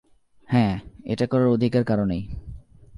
[0.49, 0.75] হ্যাঁ,
[1.05, 2.23] এটা করার অধিকার কারো নেই।